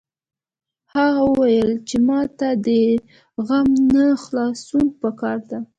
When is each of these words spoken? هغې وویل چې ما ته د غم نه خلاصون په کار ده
هغې 0.93 1.23
وویل 1.29 1.71
چې 1.87 1.95
ما 2.07 2.19
ته 2.37 2.49
د 2.65 2.67
غم 3.47 3.69
نه 3.93 4.05
خلاصون 4.23 4.85
په 5.01 5.09
کار 5.19 5.39
ده 5.49 5.59